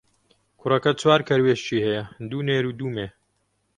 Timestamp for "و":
2.67-2.77